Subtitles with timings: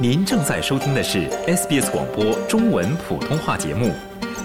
[0.00, 3.92] 您正在收听的是 SBS 广播中文普通话节目，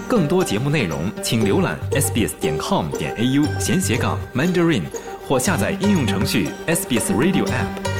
[0.08, 4.82] 更多节目内容请浏览 sbs 点 com 点 au 闲斜杠 mandarin
[5.28, 7.93] 或下载应用程序 SBS Radio App。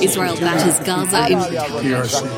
[0.00, 2.30] Israel batters Gaza in We are equal.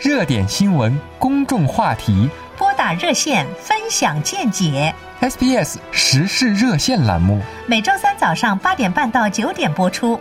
[0.00, 7.40] 热点新闻、公众话题拨打热线分享见解，，SBS 时事热线栏目。
[7.66, 10.20] 每周三早上八点半到九点播出。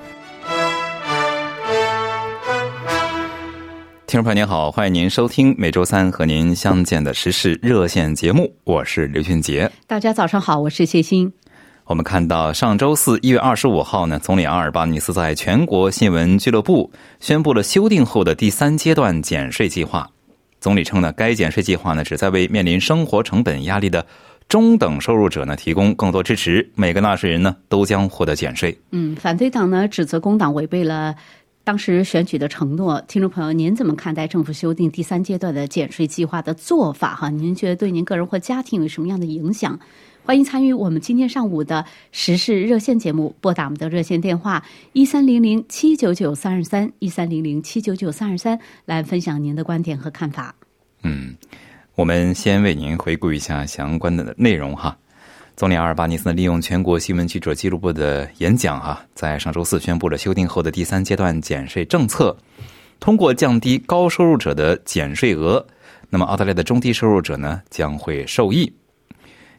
[4.08, 9.70] 听众朋友您好，欢迎您收听每周三和您相见的时事热线节目，我是刘俊杰。
[9.86, 11.30] 大家早上好，我是谢欣。
[11.84, 16.90] 我们看到上周四一月二十五号呢，总理阿尔巴尼斯在全国新闻俱乐部
[17.20, 20.10] 宣布了修订后的第三阶段减税计划。
[20.62, 24.06] 总理称呢，该减税计划呢旨在为面临生活成本压力的
[24.48, 28.76] 中等收入者呢提供更多支持，每个纳税人呢都将获得减税。
[28.92, 31.14] 嗯，反对党呢指责工党违背了
[31.68, 33.02] 当时选举的承诺。
[33.10, 37.14] 听众朋友，您怎么看待政府修订第三阶段的减税计划的做法？
[37.14, 39.78] 哈，您觉得对您个人或家庭有什么样的影响？
[40.24, 50.56] 欢迎参与我们今天上午的时事热线节目，拨打我们的热线电话一三零零七九九三二三一三零零七九九三二三，来分享您的观点和看法。
[51.04, 51.36] 嗯，
[51.96, 54.98] 我们先为您回顾一下相关的内容哈。
[55.58, 62.38] 总理阿尔巴尼斯呢，利用全国新闻记者记录部的演讲哈，在上周四宣布了修订后的第三阶段减税政策，
[63.00, 65.66] 通过降低高收入者的减税额，
[66.12, 68.72] 那么澳大利亚的中低收入者呢将会受益。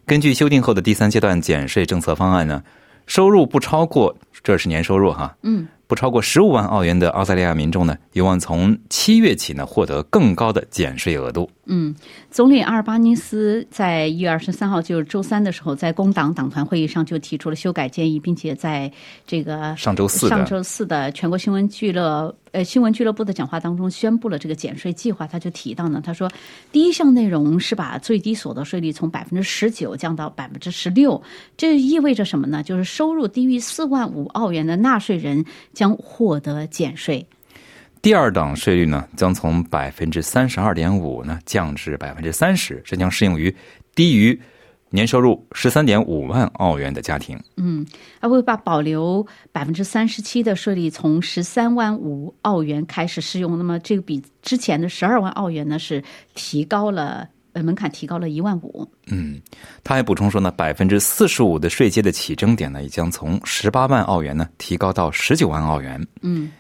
[0.06, 2.62] 根据修订后的第三阶段减税政策方案呢，
[3.06, 11.50] 收入不超过这是年收入哈，嗯，不超过十五万澳元的澳大利亚民众呢，有望从七月起呢获得更高的减税额度。
[11.66, 11.92] 嗯，
[12.30, 18.90] 总理阿尔巴尼斯在一月二十三号，就是周三的时候，在工党党团会议上就提出了修改建议，并且在
[19.26, 25.26] 这个上周四的上周四的全国新闻俱乐呃新闻俱乐部的讲话当中宣布了这个减税计划。
[25.26, 26.30] 他就提到呢，他说
[26.70, 31.20] 第一项内容是把最低所得税率从百分之十九降到百分之十六，
[31.56, 32.62] 这意味着什么呢？
[32.62, 37.26] 就是收入低于四万五澳元的纳税人将获得减税。
[38.00, 43.54] 第二档税率呢，将从百分之三十二点五呢降至百分之三十，这将适用于
[43.94, 44.40] 低于
[44.90, 47.38] 年收入十三点五万澳元的家庭。
[47.56, 47.84] 嗯，
[48.20, 53.58] 还会把保留百分之三十七的税率从十三万五澳元开始适用。
[53.58, 56.02] 那么这个比之前的十二万澳元呢是
[56.34, 58.88] 提高了，呃，门槛提高了一万五。
[59.08, 59.38] 嗯，
[59.84, 66.06] 他还补充说呢，百分之四十五的税阶的起征点呢，也将从十八万澳元呢提高到十九万澳元。
[66.22, 66.50] 嗯，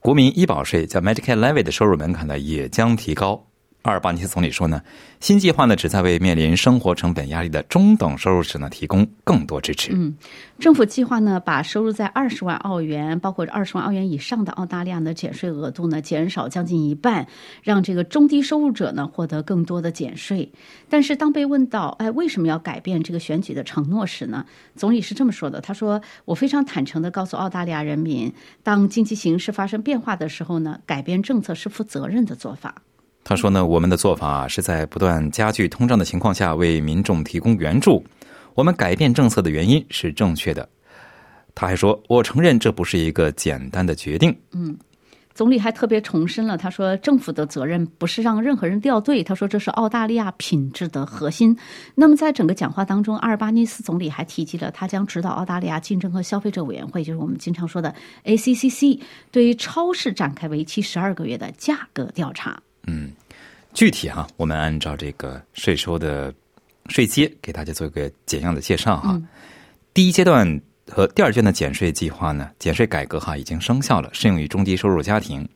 [0.00, 3.47] 国民医保税叫 Medicare Levy 的收入门槛呢也将提高。
[3.88, 4.82] 阿尔巴尼斯总理说呢，
[5.18, 9.92] 新计划呢旨在为面临生活成本压力的中等收入者呢提供更多支持。
[9.94, 10.14] 嗯，
[10.58, 17.26] 政府计划呢把收入在二十万澳元，包括二十万澳元以上的澳大利亚的减税额度呢减少将近一半，
[17.62, 20.52] 让这个中低收入者呢获得更多的减税。
[20.90, 24.44] 但是当被问到，哎，为什么要改变这个选举的承诺时呢，
[24.76, 28.30] 总理是这么说的：他说，我非常坦诚地告诉澳大利亚人民，
[28.62, 32.74] 当经济形势发生变化的时候呢，改变政策是负责任的做法。
[33.28, 38.02] 他说呢，我们的做法是在不断加剧通胀的情况下为民众提供援助。
[38.54, 40.66] 我们改变政策的原因是正确的。
[41.54, 44.34] 他还说，我承认这不是一个简单的决定。
[44.52, 44.74] 嗯
[45.34, 51.54] 总理还特别重申了，他说政府的责任不是让任何人掉队，他说这是澳大利亚品质的核心。
[51.94, 58.98] 那么在整个讲话当中，阿尔巴尼斯总理还提及了他将指导澳大利亚竞争和消费者委员会，就是我们经常说的 ACCC，
[59.30, 62.58] 对于超市展开为期十二个月的价格调查。
[62.88, 63.12] 嗯，
[63.74, 66.32] 具体哈、我们按照这个税收的
[66.88, 69.20] 税阶给大家做一个简要的介绍哈。
[69.92, 70.60] 第一阶段
[70.90, 75.46] 和第二阶段的减税计划呢，减税改革哈已经生效了，适用于中低收入家庭。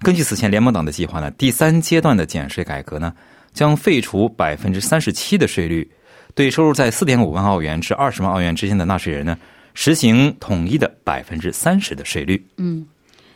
[0.00, 3.14] 根据此前联盟党的计划呢，第三阶段的减税改革呢，
[3.52, 5.86] 将废除百分之三十七的税率，
[6.34, 9.38] 对收入在四点五万澳元至二十万澳元之间的纳税人呢，
[9.74, 12.42] 实行统一的百分之三十的税率。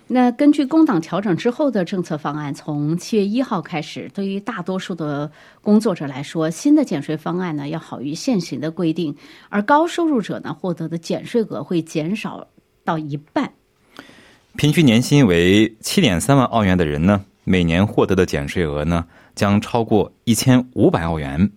[0.06, 5.30] 那根据工党调整之后的政策方案，从七月一号开始，对于大多数的
[5.62, 9.16] 工作者来说，新的减税方案呢要好于现行的规定，
[9.48, 12.46] 而高收入者呢获得的减税额会减少
[12.84, 13.50] 到一半。
[14.56, 21.48] 平均年薪为七点三万澳元的人呢，每年获得的减税额呢将超过一千五百澳元；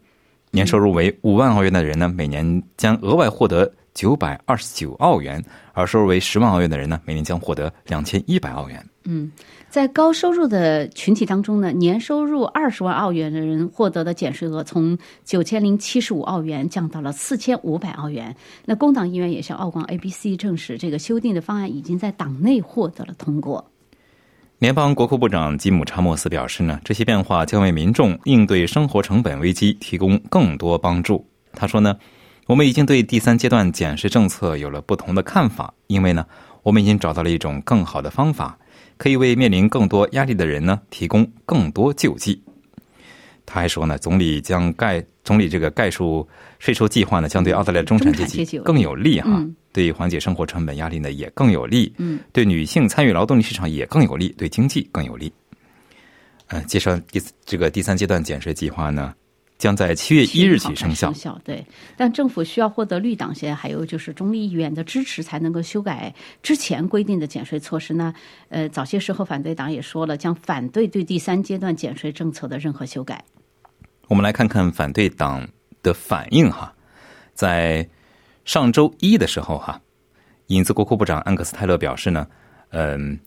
[0.51, 5.41] 年收入为五万澳元的人呢，每年将额外获得九百二十九澳元；
[5.73, 8.85] 而收入为十万澳元的人呢，每年将获得两千一百澳元。
[9.05, 9.31] 嗯
[9.69, 14.95] 在高收入的群体当中呢，年收入二十万澳元的人获得的减税额从
[15.25, 18.35] 九千零七十五澳元降到了四千五百澳元。
[18.65, 23.71] 那工党议员也向澳广 ABC 证实，这个修订的方案已经在党内获得了通过。
[24.59, 31.25] 联邦国库部长吉姆·查莫斯表示呢，这些变化将为民众应对生活成本危机提供更多帮助。
[31.53, 31.97] 他说呢，
[32.47, 36.25] 我们已经对第三阶段减税政策有了不同的看法，因为呢，
[36.63, 38.57] 我们已经找到了一种更好的方法，
[38.97, 42.41] 可以为面临更多压力的人呢提供更多救济。
[43.45, 46.27] 他还说呢，总理将概总理这个概述
[46.57, 55.31] 税收计划呢，将对澳大利亚中产阶级更有利哈，嗯对缓解生活成本压力呢也更有利，嗯，对女性参与劳动力市场也更有利，对经济更有利。
[56.47, 59.13] 呃，介绍第这个第三阶段减税计划呢，
[59.57, 61.15] 将在七月一日起生效生。
[61.15, 61.65] 效对，
[61.95, 66.13] 但政府需要获得绿党些还有就是中立议员的支持，才能够修改
[66.43, 68.13] 之前规定的减税措施呢。
[68.49, 73.23] 呃，早些时候反对党也说了，将反对对第三阶段减税政策的任何修改。
[74.07, 75.47] 我们来看看反对党
[75.81, 76.73] 的反应哈，
[77.33, 77.87] 在
[78.45, 79.81] 上周一的时候哈，
[80.47, 82.25] 影子国库部长安格斯泰勒表示呢，
[82.69, 83.19] 嗯，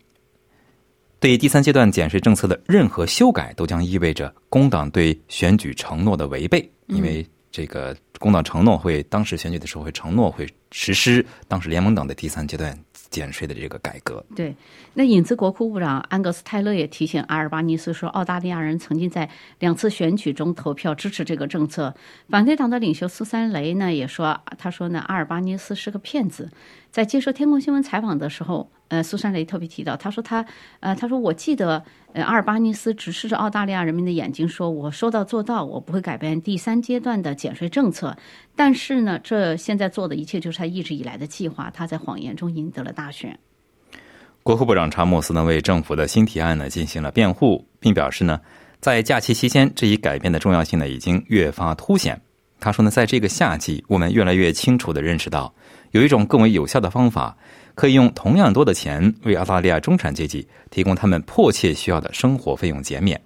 [1.21, 12.79] 对第三阶段减税政策的任何修改都将意味着工党对选举承诺的违背，因为这个工党承诺会当时选举的时候会承诺会实施当时联盟党的第三阶段
[13.09, 14.23] 减税的这个改革。
[14.37, 14.55] 对，
[14.93, 19.29] 那引自国库部长安格斯泰勒也提醒阿尔巴尼斯说，澳大利亚人曾经在
[19.59, 21.95] 两次选举中投票支持这个政策。
[22.29, 26.51] 反对党的领袖苏珊雷呢也说，他说呢，阿尔巴尼斯是个骗子。
[26.91, 30.45] 在接受天空新闻采访的时候，呃，苏珊雷特别提到，他说他，
[30.81, 31.81] 呃，他说我记得，
[32.13, 38.10] 呃，阿尔巴尼斯直视着澳大利亚人民的眼睛说，我说到做到，我不会改变第三阶段的减税政策。
[38.57, 41.71] 但是呢，这现在做的一切就是他一直以来的计划。
[41.75, 43.39] 他在谎言中赢得了大选。
[44.43, 48.41] 国库部长查莫斯呢为政府的新提案呢进行了辩护，并表示呢，
[48.81, 52.21] 在假期期间这一改变的重要性呢已经越发凸显。
[52.59, 55.53] 他说呢，在这个夏季，我们越来越清楚地认识到，
[55.93, 57.37] 有一种更为有效的方法，
[57.75, 63.19] 可以用同样多的钱为澳大利亚中产阶级提供他们迫切需要的生活费用减免。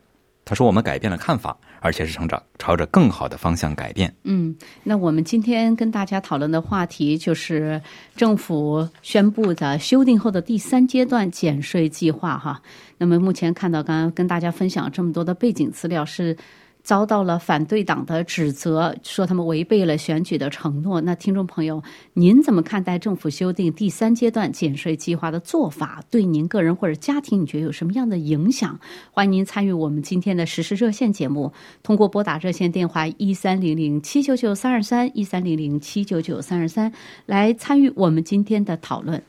[0.45, 4.15] 他说，我们改变了看法，而且是成长朝着更好的方向改变。
[4.25, 7.81] 嗯，那我们今天跟大家讨论的话题就是
[8.15, 12.61] 政府宣布的修订后的第三阶段减税计划哈。
[12.99, 16.37] 那么目前看到刚刚跟大家分享这么多的背景资料是。
[16.85, 21.01] 遭到了反对党的指责，说他们违背了选举的承诺。
[21.01, 21.83] 那听众朋友，
[22.13, 26.05] 您怎么看待政府修订第三阶段减税计划的做法？
[26.11, 28.79] 对您个人或者家庭，你觉得有什么样的影响？
[29.11, 31.51] 欢迎您参与我们今天的实时热线节目，
[31.83, 36.93] 通过拨打热线电话一三零零七九九三二三一三零零七九九三二三
[37.25, 39.23] 来参与我们今天的讨论。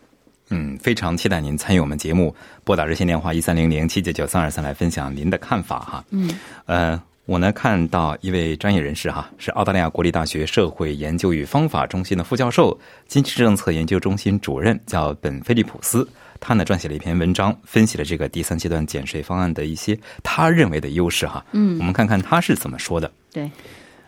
[0.50, 2.36] 嗯，非常期待您参与我们节目，
[2.66, 6.06] 拨打热线电话一三零零七九九三二三来分享您的看法哈。
[6.10, 6.30] 嗯，
[6.66, 7.02] 呃。
[7.26, 12.78] 我呢看到一位专业人士哈，是澳大利亚国立大学社会研究与方法中心的副教授、
[13.08, 16.08] 经济政策研究中心主任，叫本菲利普斯。
[16.40, 21.44] 他呢撰写了一篇文章，分析了这个第三阶段减税方案的一些他认为的优势哈。
[21.52, 23.12] 嗯，我们看看他是怎么说的。
[23.34, 23.50] 对，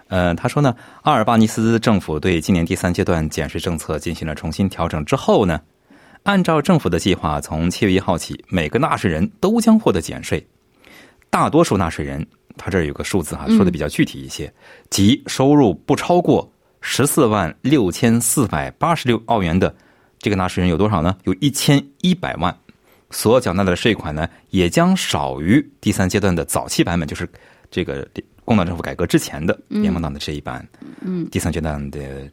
[0.10, 5.60] 呃，他说呢，阿尔巴尼斯政府对今年第三阶段减税政策进行了重新调整之后呢，
[6.22, 10.46] 按照政府的计划，从七月一号起，每个纳税人都将获得减税，
[11.32, 12.24] 大多数纳税人。
[12.58, 14.52] 他这儿有个数字哈，说的比较具体一些，
[14.90, 19.74] 即收入不超过十四万六千四百八十六澳元的
[20.20, 21.18] 这个纳税人有多少呢？
[21.24, 22.56] 有一千一百万，
[23.12, 27.30] 所缴纳的税款呢，也将少于第三阶段的早期版本，就是
[27.70, 28.08] 这个
[28.44, 30.68] 工党政府改革之前的联邦党的这一版，
[31.02, 32.30] 嗯，第三阶段的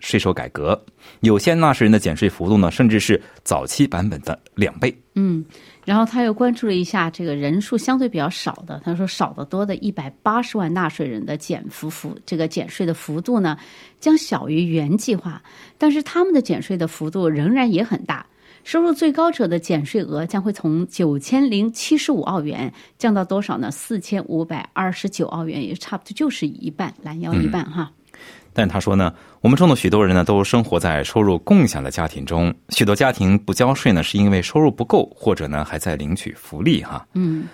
[0.00, 0.80] 税收改革，
[1.20, 4.96] 有些纳税人的减税幅度呢，甚至是早期版本的两倍。
[5.14, 5.44] 嗯，
[5.88, 13.56] 然后他又关注了一下这个人数相对比较少的，他说少得多的一百八十万纳税人的减幅幅这个减税的幅度呢，
[13.98, 15.42] 将小于原计划，
[15.78, 18.26] 但是他们的减税的幅度仍然也很大。
[18.64, 23.70] 收入最高者的减税额将会从九千零七十五澳元降到多少呢？
[23.70, 27.90] 四千五百二十九澳元，也差不多就是一半，拦腰一半哈。
[28.52, 37.06] 但他说呢，我们中的许多人呢都生活在收入共享的家庭中，许多家庭不交税呢是因为收入不够，或者呢还在领取福利哈。
[37.14, 37.46] 嗯，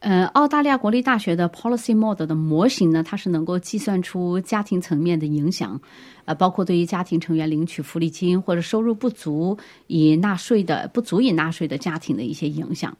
[0.00, 5.80] 呃，澳大利亚国立大学的 Policy Model 的模型呢，它是能够计算出家庭层面的影响，
[6.24, 12.96] 呃，包括对于家庭成员领取福利金或者收入不足以纳税的不足以纳税的家庭的一些影响。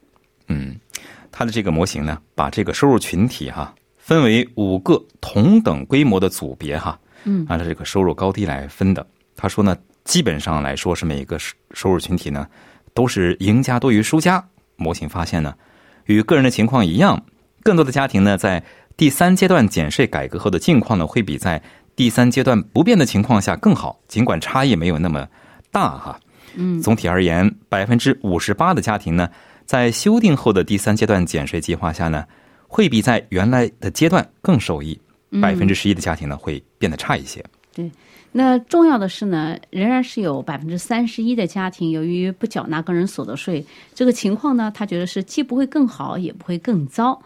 [0.46, 0.76] 嗯，
[1.32, 6.96] 它的这个模型呢，把这个收入群体哈分为五个同等规模的组别哈。
[7.24, 9.06] 嗯，按照这个收入高低来分的。
[9.36, 11.38] 他说呢，基本上来说是每一个
[11.72, 12.46] 收入群体呢，
[12.94, 14.44] 都是赢家多于输家。
[14.76, 15.54] 模型发现呢，
[16.06, 17.22] 与个人的情况一样，
[17.62, 18.62] 更多的家庭呢在
[18.96, 21.62] 第三阶段减税改革后的境况呢，会比在
[21.94, 25.28] 第三阶段不变的情况下更好，尽管差异没有那么
[25.70, 26.18] 大哈。
[26.54, 29.28] 嗯，总体而言，百分之五十八的家庭呢，
[29.64, 32.24] 在修订后的第三阶段减税计划下呢，
[32.66, 35.00] 会比在原来的阶段更受益。
[35.40, 37.44] 百分之十一的家庭呢，会变得差一些。
[37.74, 37.90] 对，
[38.32, 47.20] 那重要的是呢，仍然是有百分之三十一的家庭由于不缴纳个人所得税，这个情况呢，他觉得是既不会更好，也不会更糟。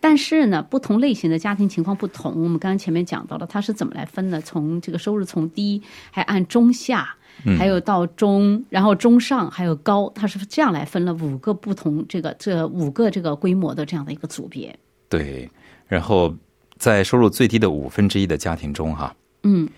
[0.00, 4.40] 但是呢，不同类型的家庭情况不同，我们刚刚前面讲到了，它是怎么来分的？
[4.40, 7.14] 从这个收入从低，还按中下，
[7.56, 14.76] 还有到中，然后中上，还有高，它是这样来分了五个不同这个这五个这个规模的这样的一个组别。
[15.08, 15.48] 对，
[15.86, 16.34] 然后
[16.82, 19.68] 在收入最低的五分之一的家庭中，哈，嗯，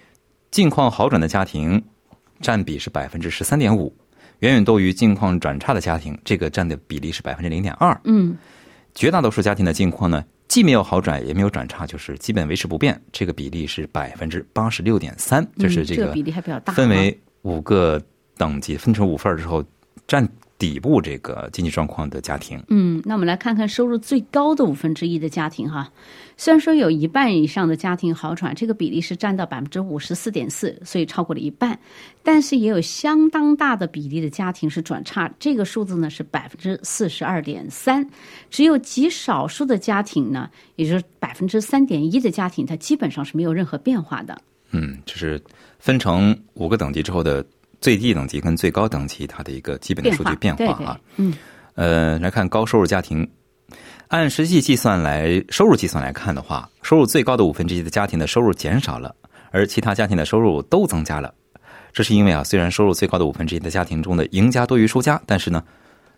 [0.50, 1.84] 境况好转的家庭
[2.40, 3.94] 占比是百分之十三点五，
[4.38, 8.00] 远远多于境况转差的家庭，这个占的比例是百分之零点二。
[8.04, 8.34] 嗯，
[8.94, 12.98] 绝大多数家庭的境况呢，既没有好转，也没有转差，就是基本维持不变。
[13.12, 18.02] 这个比例是百分之八十六点三，就是这个比例还比较大啊分为五个
[18.38, 19.62] 等级，分成五份儿之后，
[20.08, 20.26] 占
[20.58, 22.62] 底部这个经济状况的家庭。
[22.68, 25.90] 嗯，那我们来看看收入最高的五分之一的家庭哈。
[26.36, 31.78] 虽然说有一半以上的家庭好转，这个比例是占到百分之五十四点四，所以超过了一半，
[32.22, 38.08] 但是也有相当大的比例的家庭是转差，这个数字呢是百分之四十二点三。
[38.50, 44.36] 只有极少数的家庭呢，也就是百分之三点一的家庭，它基本上是没有任何变化的。
[44.72, 45.40] 嗯，就是
[45.78, 47.44] 分成五个等级之后的
[47.84, 50.98] 最低等级跟最高等级，它的一个基本的数据变化啊。
[51.16, 51.34] 嗯，
[51.74, 53.28] 呃，来看高收入家庭，
[54.08, 59.14] 按实际计算来收入计算来看的话，收入最高的五分之一的家庭的收入减少了，
[59.50, 61.34] 而其他家庭的收入都增加了。
[61.92, 65.62] 这是因为啊，虽然收入最高的五分之一的家庭中的赢家多于输家，但是呢，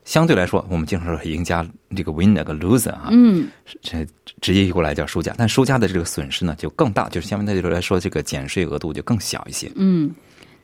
[0.04, 3.48] 相对来说，我们经常说赢家这个 winner 和 loser 啊，嗯，
[3.82, 4.06] 这
[4.40, 9.68] 直接译过来叫输家，但输家的这个损失呢就更大，就是相对来说，这个减税额度就更小一些。
[9.74, 10.14] 嗯，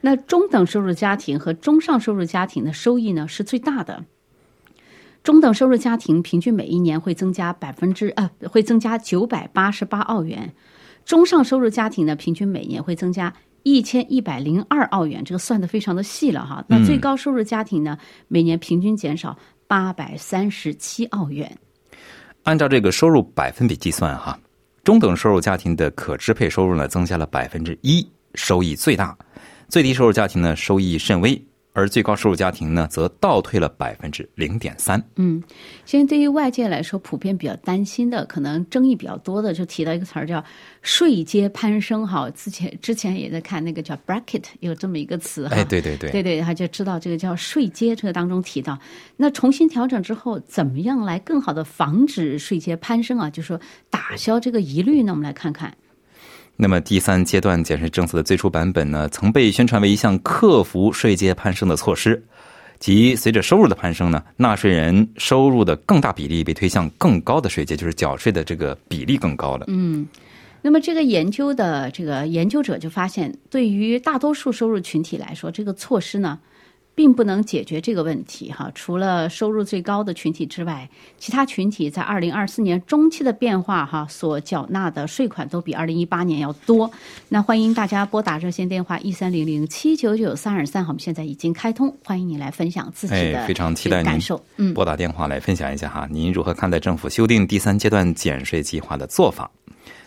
[0.03, 4.05] 那中等收入家庭和中上收入家庭的收益呢是最大的。
[5.23, 10.53] 中等收入家庭平均每一年会增加百分之呃会增加九百八十八澳元，
[11.05, 13.33] 中上收入家庭呢平均每年会增加
[13.63, 16.65] 一千一百零二澳元，这个算的非常的细了哈。
[16.67, 21.57] 那最高收入家庭呢每年平均减少八百三十七澳元。
[22.43, 24.37] 按照这个收入百分比计算哈，
[24.83, 28.05] 中等收入家庭的可支配收入呢增加了百分之一，
[28.35, 29.17] 收益最大；
[29.73, 35.03] 最低收入家庭呢收益甚微，而最高收入家庭呢则倒退了百分之零点三。
[35.17, 35.43] 嗯，
[35.87, 40.45] 现在对于外界来说，普遍比较担心的，可能争议比较多的，就提到一个词儿叫
[40.83, 42.29] “税阶攀升”哈。
[42.33, 45.57] 之前之前也在看那个叫 “bracket”，有这么一个词哈。
[45.57, 48.79] 哎，对对对，对对，他就知道这个叫税阶，这个当中提到，
[49.17, 53.31] 那重新调整之后，怎么样来更好的防止税阶攀升啊？
[53.31, 55.13] 就说打消这个疑虑呢？
[55.13, 55.75] 我们来看看。
[56.57, 62.23] 那么第三阶段减税政策的最初版本呢，曾被宣传为一项克服税阶攀升的措施，
[62.79, 69.65] 即随着收入的攀升呢，纳税人收入的更大比例被推向更高的税阶，就是缴税的这个比例更高了。
[69.69, 70.07] 嗯，
[70.61, 76.39] 那么这个研究的这个研究者就发现，对于大多数收入群体来说，这个措施呢，
[76.95, 78.71] 并不能解决这个问题哈。
[78.75, 86.91] 除了收入最高的群体之外，其他群体在二零二四年中期的变化哈，所缴纳的税款都比二零一八年要多。
[87.29, 94.45] 那欢迎大家拨打热线电话一三零零七九九三二三，我们现在已经开通，欢迎你来分享自己的哎，非常期待您这个感受。
[94.57, 99.51] 嗯，拨打电话来分享一下哈，您如何看待政府修订第三阶段减税计划的做法？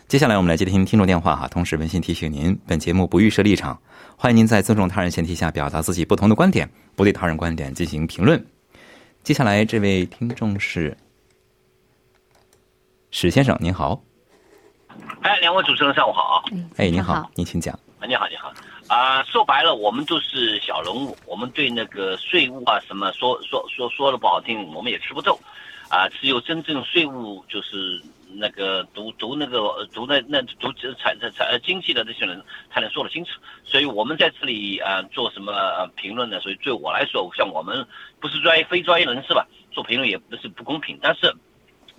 [0.07, 3.75] 接下来我们来接听听众电话哈，同时温馨提醒您，本节目不预设立场，
[4.17, 8.43] 欢迎您在尊重他人前提下表达自己不同的观点，不对他人观点进行评论。
[9.23, 10.97] 接下来这位听众是
[13.11, 14.01] 史先生，您好，
[15.21, 16.43] 哎，两位主持人上午好。
[16.77, 17.77] 哎，您好好，，您请讲。
[17.99, 18.53] 啊，你好，你好。
[18.87, 25.37] 啊、说白了，我们都是小人物，我们对那个税务啊什么说说说说的不好听，我们也吃不透。
[25.89, 28.01] 啊、只有真正税务就是
[28.37, 33.31] 那个读读那个读那那读财财财经济的这些人才能说得清楚。
[33.63, 35.53] 所以我们在这里啊、做什么
[35.95, 36.39] 评论呢？
[36.39, 37.85] 所以对我来说，像我们
[38.19, 40.99] 不是专业非专业人士吧，做评论也不是不公平。
[41.01, 41.33] 但是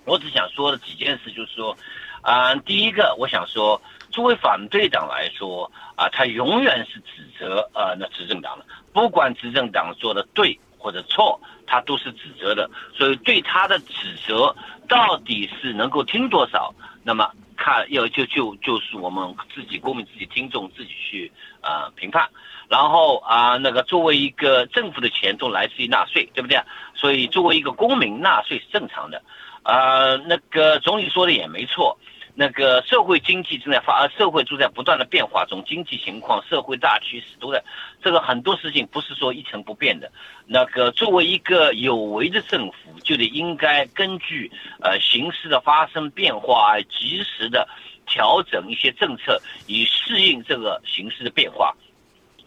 [0.05, 1.77] 我只想说的几件事，就是说，
[2.21, 12.69] 啊、第一个，我想说，作为反对党来说，啊，他永远是指责呃那执政党的，不管执政党做的对或者错，他都是指责的。
[12.95, 14.55] 所以对他的指责
[14.87, 21.29] 到底是能够听多少，那么看要就就就是我们自己公民、自己听众自己去
[21.59, 22.29] 呃评判。
[22.69, 26.57] 然后啊，那个作为一个政府的钱都来自于纳税，对不对？
[26.95, 29.21] 所以作为一个公民纳税是正常的。
[29.63, 31.97] 呃，那个总理说的也没错。
[32.39, 37.63] 那个社会经济正在发，社会正在不断的变化中，经济情况、社会大趋势都在，
[37.99, 40.11] 这个很多事情不是说一成不变的。
[40.45, 44.51] 那个作为一个有为的政府，就得应该根据
[44.83, 47.67] 呃形势的发生变化，及时的
[48.05, 51.75] 调整一些政策，以适应这个形势的变化。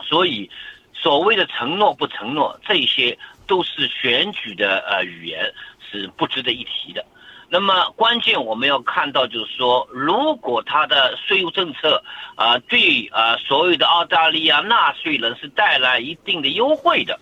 [0.05, 0.49] 所以，
[0.95, 5.53] 所谓的承诺不承诺，这些都是选举的呃语言，
[5.91, 7.05] 是不值得一提的。
[7.53, 12.01] 那么关键我们要看到，就是说，如果他的税务政策
[12.37, 17.19] 啊，对啊所有的澳大利亚纳税人是带来一定的优惠的，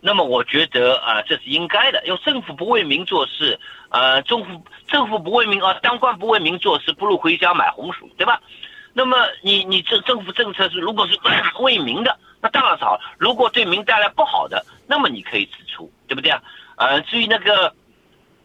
[0.00, 2.02] 那么我觉得啊，这是应该的。
[2.04, 3.60] 因为政府不为民做事，
[3.90, 8.40] 呃，政府政府不为民啊，当官不为民做事，不如回家买红薯，对吧？
[8.92, 11.16] 那么你你这政府政策是如果是
[11.62, 16.42] 为民的，那当然是好；如果对民带来不好的，那么你可以指出，对不对啊？
[16.74, 17.72] 呃，至于那个。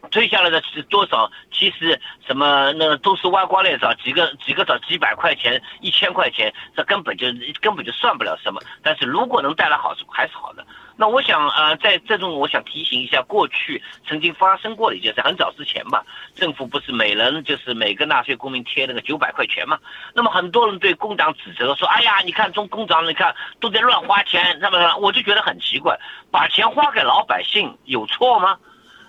[0.06, 1.30] 退下来的是多少？
[1.52, 7.26] 其实什么那都是歪瓜裂枣，几个几个枣几百块钱、一千块钱，这根本就
[7.60, 8.60] 根本就算不了什么。
[8.82, 10.66] 但是如果能带来好处，还是好的。
[10.98, 16.02] 那我想呃，在这种我想提醒一下，过去曾经发生过的一件事，很早之前吧，
[16.34, 19.78] 政府不是每人就是每个纳税公民贴那个九百块钱嘛？
[20.14, 25.98] 那么很多人对工党指责说：“哎呀，你看中工党，你看都在乱花钱，那么我就觉得很奇怪，
[26.30, 28.58] 把钱花给老百姓有错吗？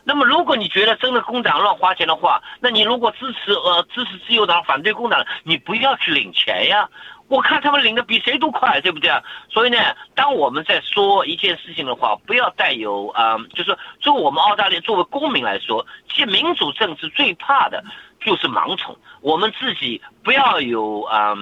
[0.10, 6.88] 那么，如果你觉得真的工党乱花钱的话，那你如果支持呃支持自由党反对工党，你不要去领钱呀。
[7.28, 9.12] 我看他们领的比谁都快，对不对？
[9.50, 9.78] 所以呢，
[10.16, 17.84] 当我们在说一件事情的话，不要带有啊，就是作为我们澳大利亚作为公民来说，其实民主政治最怕的
[18.22, 18.98] 就是盲从。
[19.20, 21.36] 我们自己不要有啊。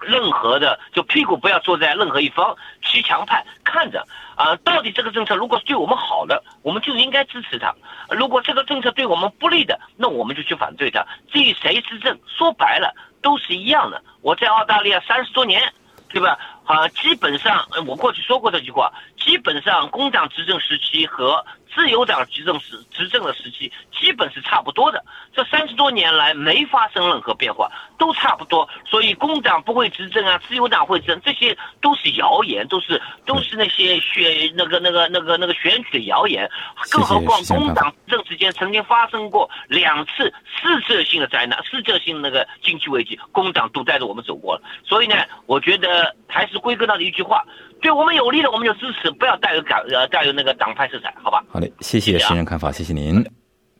[0.00, 7.72] 任何的就屁股不要坐在任何一方，骑墙派看着啊，到底这个政策如果对我们好的，我们就应该支持它；
[8.10, 11.06] 如果这个政策对我们不利的，那我们就去反对它。
[11.32, 14.02] 至于谁执政，说白了都是一样的。
[14.22, 15.72] 我在澳大利亚三十多年，
[16.08, 16.38] 对吧？
[16.64, 18.92] 啊，基本上我过去说过这句话，
[19.26, 21.44] 基本上工党执政时期和。
[21.74, 28.66] 自由党执政时执政的时期基本是差不多的，这三十多年来没发生任何变化，都差不多。
[28.86, 36.50] 所以工党不会执政啊，自由党会执政，这些都是谣言，都是都是那些选那个那个那个那个选举的谣言。
[36.90, 44.62] 更何况工党政之间曾经发生过两次世界性的灾难，世界性那个经济危机，工党都带着我们走过了。
[44.82, 47.44] 所以呢，我觉得还是归根到的一句话。
[47.80, 51.44] 对我们有利的，我们就支持，不要带有党呃带有那个党派色彩，好吧？
[51.48, 53.22] 好嘞，谢谢新人看法，谢谢您，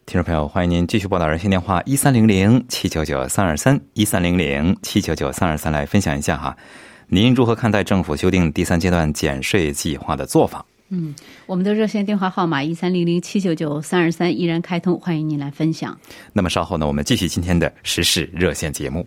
[0.05, 6.57] 听众朋友，欢迎您继续拨打热线电话一三零零七九九三二三一三零零七九九三二三来分享一下哈，
[7.09, 10.65] 您如何看待政府修订第三阶段减税计划的做法？
[10.91, 11.13] 嗯，
[11.47, 15.99] 我们的热线电话号码一三零零七九九三二三依然开通，欢迎您来分享。
[16.33, 19.05] 那么稍后呢，我们继续今天的时事热线节目。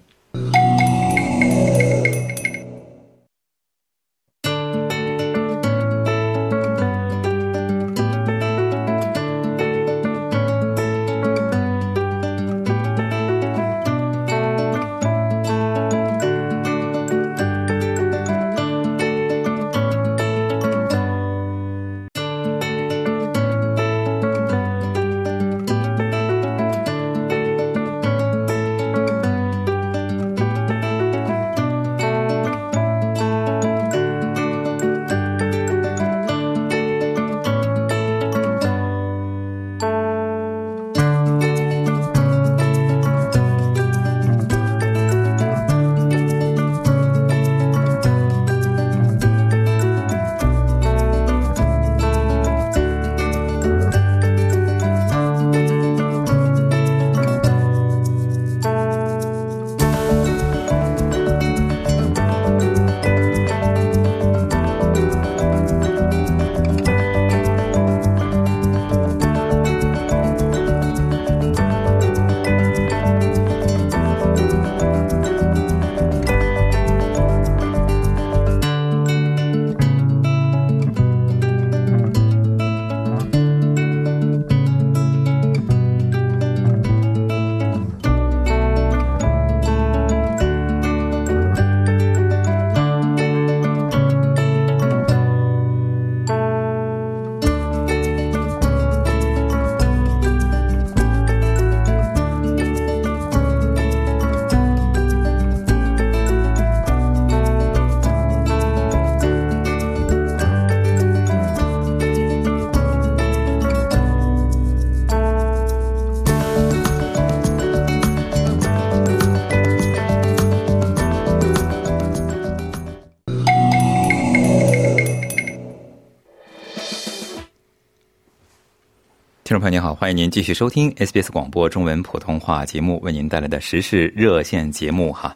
[129.49, 135.35] 听众朋友您好，欢迎您继续收听 SBS 广播中文普通话节目为您带来的时事热线节目哈。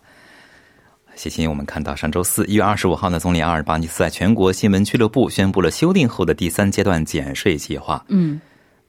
[1.15, 8.06] 谢谢我们看到上周四一月二十五号呢，总理阿尔巴尼斯在全国新闻俱乐部宣布了修订后的第三阶段减税计划。
[8.08, 8.39] 嗯，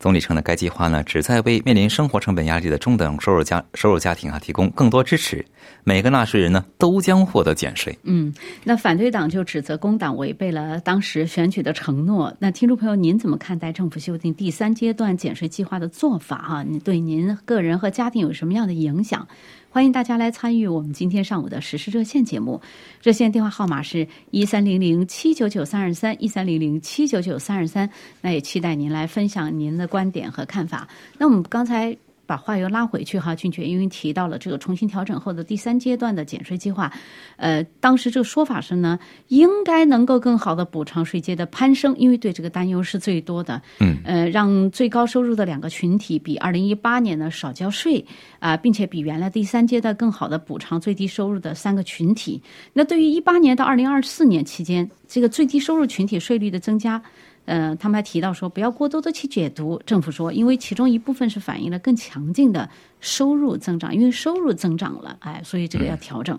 [0.05, 5.43] 总理称呢，该计划呢旨在为面临生活成本压力的中等收入家收入家庭啊提供更多支持，
[5.83, 7.99] 每个纳税人呢都将获得减税。
[8.03, 8.31] 嗯，
[8.65, 12.37] 那反对党就指责工党违背了当时选举的承诺。
[12.39, 16.37] 那听众朋友，您怎么看待政府修订第三阶段减税计划的做法？
[16.37, 19.27] 哈，你对您个人和家庭有什么样的影响？
[19.75, 22.63] 欢迎大家来参与我们今天上午的实时热线节目，
[23.03, 27.91] 热线电话号码是一三零零七九九三二三一三零零七九九三二三。
[28.21, 30.87] 那也期待您来分享您的观点和看法。
[31.19, 31.97] 那我们刚才。
[32.27, 36.93] 把话又拉回去哈，俊杰因为提到了这个重新调整后的第三阶段的减税计划，
[37.37, 48.05] 呃，当时这个说法是呢，应该能够更好的补偿税阶的攀升，因为对这个担忧是最多的，嗯，呃，让最高收入的两个群体比二零一八年呢少交税
[48.39, 52.43] 啊、并且比原来第三阶段更好的补偿最低收入的三个群体。
[52.73, 57.03] 那对于一八年到二零二四年期间，这个最低收入群体税率的增加。
[57.45, 59.81] 呃，他们还提到说，不要过多的去解读。
[59.85, 62.69] 政府说，因为其中一部分是反映了更强劲的
[63.01, 66.39] 收入增长，因为收入增长了，哎，所以这个要调整。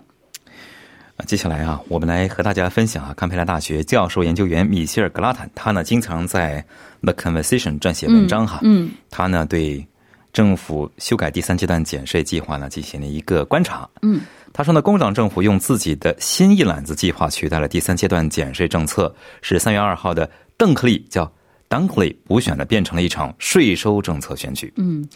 [1.16, 6.62] 啊，接下来啊，我们来和大家分享啊，堪培拉大学教授研究员米歇尔·格拉坦，他呢经常在
[7.04, 9.86] 《The Conversation》撰写文章哈，嗯，他呢对
[10.32, 14.20] 政府修改第三阶段减税计划呢进行了一个观察，嗯，
[14.52, 21.30] 他说呢，工党政府用自己的新一揽子计划取代了第三阶段减税政策，是三月二号的邓克利叫
[21.68, 24.72] dunkly，补选呢变成了一场税收政策选举。
[24.76, 25.06] 嗯，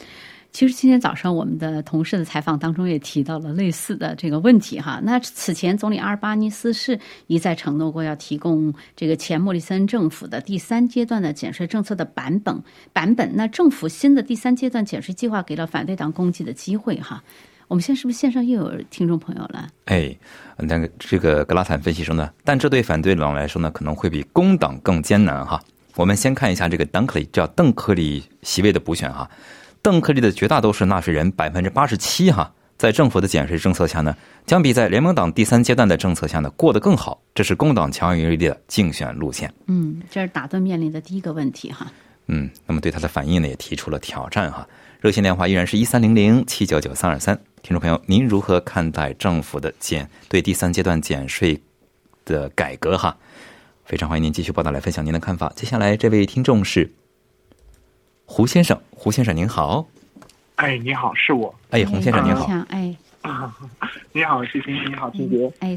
[0.52, 5.00] 其实今天早上我们的同事的采访当中也提到了类似的这个问题哈。
[5.02, 6.98] 那此前总理阿尔巴尼斯是
[7.28, 13.30] 一再承诺过要提供这个前莫里森政府的第三阶段的减税政策的版本版本。
[13.34, 17.22] 那政府新的第三阶段减税计划给了反对党攻击的机会哈。
[17.70, 19.68] 我们现在是不是线上又有听众朋友了？
[19.84, 20.12] 哎，
[20.56, 25.62] 那个这个格拉坦分析说呢，但这对反对党来说呢，可能会比工党更艰难哈。
[25.94, 29.30] 我们先看一下这个 Dunkley 叫邓克利席位的补选哈。
[29.82, 37.22] 邓克利的绝大多数纳税人百分之八十七哈，在政府的减税政策下呢，将比在联盟党第三阶段的政策下呢过得更好。
[37.36, 39.48] 这是工党强有力的竞选路线。
[39.68, 41.86] 嗯，这是打断面临的第一个问题哈。
[42.26, 44.66] 嗯，那么对他的反应呢，也提出了挑战哈。
[45.00, 47.38] 热线电话依然是一三零零七九九三二三。
[47.62, 51.60] 听众朋友，您如何看待政府的减对第三阶段减税
[52.24, 53.16] 的改革哈？
[53.84, 55.52] 非常欢迎您继续报道来分享您的看法。
[55.54, 56.90] 接下来这位听众是
[58.24, 59.86] 胡先生，胡先生您好，
[60.56, 61.54] 哎，你好，是我。
[61.70, 63.54] 哎，洪先生您好，哎，啊，
[64.12, 65.52] 你好，谢谢，你好，金杰。
[65.60, 65.76] 哎，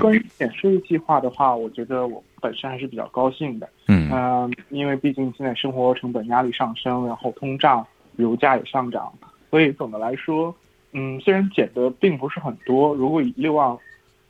[0.00, 3.68] 关于减税计划的话，我觉得我本身还是比较高兴的。
[3.86, 9.12] 嗯嗯，因为毕竟现在生活成本压力上升，然后通胀、油价也上涨，
[9.48, 10.54] 所以总的来说，
[10.92, 13.76] 嗯，虽然减的并不是很多，如果以六万，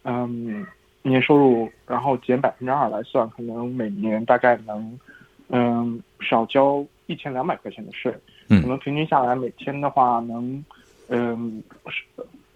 [0.05, 0.67] 嗯，
[1.03, 4.99] 年收入，然后减百分之二来算，可能每年大概能，
[5.49, 8.13] 嗯，少交一千两百块钱的税。
[8.13, 8.19] 可
[8.49, 10.65] 嗯能平均下来每天的话能，
[11.09, 12.03] 嗯，是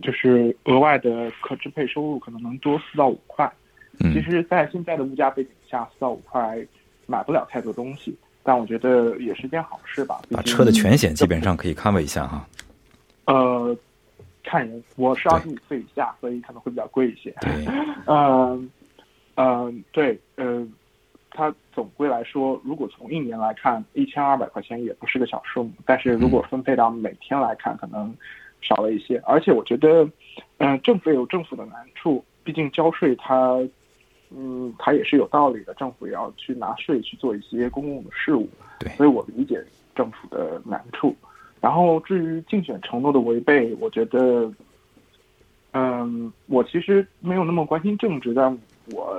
[0.03, 3.51] 就是额外的可支配收入可能能多四到五块。
[3.99, 6.59] 其嗯实，在现在的物价背景下，四到五块
[7.07, 8.13] 买不了太多东西，
[8.43, 10.21] 但我觉得也是件好事吧。
[10.33, 12.45] 把车的全险基本上可以 cover 一下哈。
[13.27, 13.77] 呃，
[14.45, 17.35] 看人，我是二十五岁以下，所以可能会比较贵一些。
[17.41, 17.51] 对，
[18.07, 18.71] 嗯
[19.37, 20.65] 嗯，对，呃，
[21.31, 28.15] 它总归来说，如果从一年来看，一千二百块钱也不是个小数目，但是如果分配到每天来看，可能
[28.61, 29.19] 少了一些。
[29.25, 30.09] 而且我觉得，
[30.59, 33.59] 嗯、政府也有政府的难处，毕竟交税它，
[34.31, 38.49] 嗯，它也是有道理的，政府也要去拿税去做一些公共的事务。
[38.79, 39.65] 对所以我理解
[39.97, 41.17] 政府的难处。
[41.65, 44.53] 然后至于竞选承诺的违背，我觉得，
[45.73, 48.55] 嗯，我其实没有那么关心政治，但
[48.93, 49.19] 我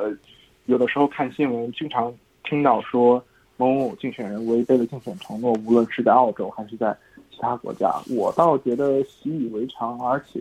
[0.67, 3.19] 有的时候看新闻，经常听到说
[3.57, 6.95] 某某竞选人违背了竞选承诺，无论是在澳洲还是在
[7.31, 10.39] 其他国家，我倒觉得习以为常，而且，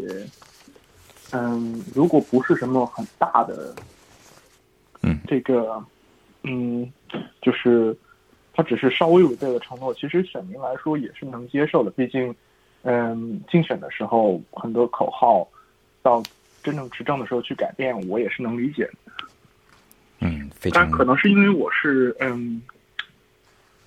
[1.33, 3.75] 嗯，如果不是什么很大的，
[5.01, 5.19] 嗯。
[5.27, 5.83] 这个，
[6.43, 6.93] 嗯，
[7.41, 7.97] 就是
[8.57, 11.91] 他只是稍微违背了承诺，其实选民来说也是能接受的。
[11.91, 12.33] 毕竟，
[12.83, 15.47] 嗯，竞选的时候很多口号，
[16.03, 16.23] 到
[16.63, 18.93] 真正执政的时候去改变，我也是能理解的。
[20.21, 22.63] 嗯，非常但可能是因为我是嗯，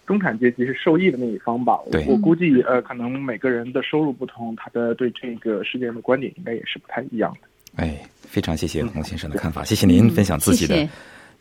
[0.05, 1.79] 中产阶级是受益的那一方吧。
[1.85, 7.47] 我对我估计呃，可能每个人的收入不同，他的对这个事件的观点应该也是不太一样的。
[7.77, 10.89] 哎，非常谢谢洪先生的看法，谢谢您分享自己的谢谢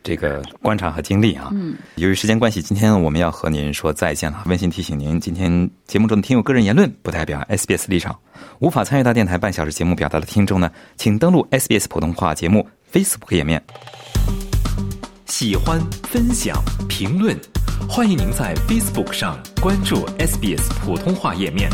[0.03, 1.51] 这个观察和经历啊。
[1.53, 4.43] 嗯，由于时间关系，今天我们要和您说再见了。
[4.47, 8.17] 温馨提醒您，今天节目中的听友个人言论不代表 SBS 立场，
[8.61, 13.63] 无法参与到电台半小时节目表达的听众呢，请登录 SBS 普通话节目 Facebook 页面。
[15.27, 16.57] 喜欢、分享、
[16.89, 17.37] 评论，
[17.89, 21.69] 欢迎您在 Facebook 上关注 SBS 普通话页面。